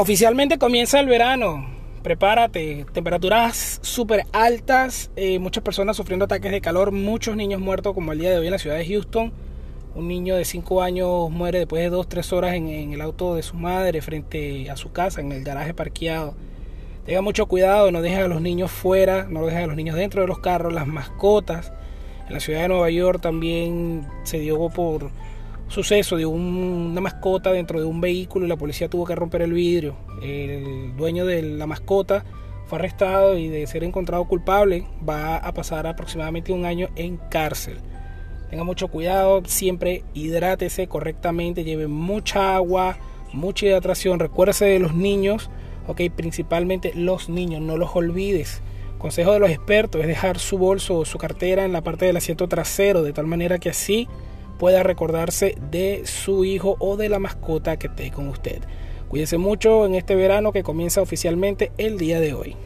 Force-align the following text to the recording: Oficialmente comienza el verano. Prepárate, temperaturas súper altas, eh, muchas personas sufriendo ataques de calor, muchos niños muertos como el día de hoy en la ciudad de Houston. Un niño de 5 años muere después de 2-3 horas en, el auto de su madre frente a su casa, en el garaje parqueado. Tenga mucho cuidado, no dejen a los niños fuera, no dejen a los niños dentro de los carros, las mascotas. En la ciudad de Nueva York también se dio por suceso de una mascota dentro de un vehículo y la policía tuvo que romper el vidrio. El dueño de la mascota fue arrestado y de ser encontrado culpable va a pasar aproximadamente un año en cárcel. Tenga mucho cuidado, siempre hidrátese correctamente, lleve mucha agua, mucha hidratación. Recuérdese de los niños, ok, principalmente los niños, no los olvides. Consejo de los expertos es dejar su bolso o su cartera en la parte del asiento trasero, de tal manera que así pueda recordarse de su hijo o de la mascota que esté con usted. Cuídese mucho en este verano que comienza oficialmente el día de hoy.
Oficialmente 0.00 0.58
comienza 0.58 1.00
el 1.00 1.08
verano. 1.08 1.66
Prepárate, 2.04 2.86
temperaturas 2.92 3.80
súper 3.82 4.26
altas, 4.32 5.10
eh, 5.16 5.40
muchas 5.40 5.64
personas 5.64 5.96
sufriendo 5.96 6.26
ataques 6.26 6.52
de 6.52 6.60
calor, 6.60 6.92
muchos 6.92 7.34
niños 7.34 7.60
muertos 7.60 7.94
como 7.94 8.12
el 8.12 8.20
día 8.20 8.30
de 8.30 8.38
hoy 8.38 8.46
en 8.46 8.52
la 8.52 8.58
ciudad 8.58 8.76
de 8.76 8.86
Houston. 8.86 9.32
Un 9.96 10.06
niño 10.06 10.36
de 10.36 10.44
5 10.44 10.82
años 10.82 11.28
muere 11.30 11.58
después 11.58 11.82
de 11.82 11.90
2-3 11.90 12.32
horas 12.32 12.54
en, 12.54 12.92
el 12.92 13.00
auto 13.00 13.34
de 13.34 13.42
su 13.42 13.56
madre 13.56 14.00
frente 14.00 14.70
a 14.70 14.76
su 14.76 14.92
casa, 14.92 15.20
en 15.20 15.32
el 15.32 15.42
garaje 15.42 15.74
parqueado. 15.74 16.36
Tenga 17.04 17.20
mucho 17.20 17.46
cuidado, 17.46 17.90
no 17.90 18.00
dejen 18.00 18.20
a 18.20 18.28
los 18.28 18.40
niños 18.40 18.70
fuera, 18.70 19.24
no 19.24 19.44
dejen 19.44 19.64
a 19.64 19.66
los 19.66 19.74
niños 19.74 19.96
dentro 19.96 20.20
de 20.20 20.28
los 20.28 20.38
carros, 20.38 20.72
las 20.72 20.86
mascotas. 20.86 21.72
En 22.28 22.34
la 22.34 22.38
ciudad 22.38 22.62
de 22.62 22.68
Nueva 22.68 22.88
York 22.90 23.20
también 23.20 24.06
se 24.22 24.38
dio 24.38 24.68
por 24.68 25.10
suceso 25.68 26.16
de 26.16 26.26
una 26.26 27.00
mascota 27.00 27.52
dentro 27.52 27.78
de 27.78 27.86
un 27.86 28.00
vehículo 28.00 28.46
y 28.46 28.48
la 28.48 28.56
policía 28.56 28.88
tuvo 28.88 29.04
que 29.04 29.14
romper 29.14 29.42
el 29.42 29.52
vidrio. 29.52 29.96
El 30.22 30.96
dueño 30.96 31.26
de 31.26 31.42
la 31.42 31.66
mascota 31.66 32.24
fue 32.66 32.78
arrestado 32.78 33.38
y 33.38 33.48
de 33.48 33.66
ser 33.66 33.84
encontrado 33.84 34.24
culpable 34.26 34.86
va 35.08 35.36
a 35.36 35.52
pasar 35.52 35.86
aproximadamente 35.86 36.52
un 36.52 36.64
año 36.64 36.88
en 36.96 37.18
cárcel. 37.30 37.78
Tenga 38.50 38.64
mucho 38.64 38.88
cuidado, 38.88 39.42
siempre 39.44 40.04
hidrátese 40.14 40.86
correctamente, 40.86 41.64
lleve 41.64 41.86
mucha 41.86 42.56
agua, 42.56 42.98
mucha 43.32 43.66
hidratación. 43.66 44.18
Recuérdese 44.18 44.64
de 44.64 44.78
los 44.78 44.94
niños, 44.94 45.50
ok, 45.86 46.00
principalmente 46.14 46.92
los 46.94 47.28
niños, 47.28 47.60
no 47.60 47.76
los 47.76 47.94
olvides. 47.94 48.62
Consejo 48.98 49.32
de 49.32 49.38
los 49.38 49.50
expertos 49.50 50.00
es 50.00 50.06
dejar 50.06 50.38
su 50.38 50.58
bolso 50.58 50.96
o 50.98 51.04
su 51.04 51.18
cartera 51.18 51.64
en 51.64 51.72
la 51.72 51.82
parte 51.82 52.06
del 52.06 52.16
asiento 52.16 52.48
trasero, 52.48 53.02
de 53.02 53.12
tal 53.12 53.26
manera 53.26 53.58
que 53.58 53.68
así 53.68 54.08
pueda 54.58 54.82
recordarse 54.82 55.56
de 55.70 56.02
su 56.04 56.44
hijo 56.44 56.76
o 56.78 56.96
de 56.96 57.08
la 57.08 57.18
mascota 57.18 57.78
que 57.78 57.86
esté 57.86 58.10
con 58.10 58.28
usted. 58.28 58.60
Cuídese 59.08 59.38
mucho 59.38 59.86
en 59.86 59.94
este 59.94 60.14
verano 60.14 60.52
que 60.52 60.62
comienza 60.62 61.00
oficialmente 61.00 61.72
el 61.78 61.96
día 61.96 62.20
de 62.20 62.34
hoy. 62.34 62.56